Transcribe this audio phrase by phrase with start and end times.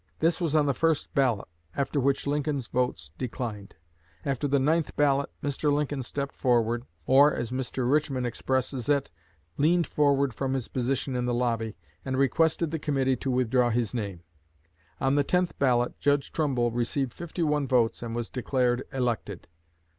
[0.17, 3.75] This was on the first ballot, after which Lincoln's votes declined.
[4.25, 5.71] After the ninth ballot, Mr.
[5.71, 7.87] Lincoln stepped forward or, as Mr.
[7.87, 9.11] Richmond expresses it,
[9.57, 13.93] leaned forward from his position in the lobby and requested the committee to withdraw his
[13.93, 14.21] name.
[14.99, 19.47] On the tenth ballot Judge Trumbull received fifty one votes and was declared elected."